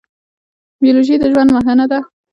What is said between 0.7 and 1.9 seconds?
بیولوژي د ژوند پوهنه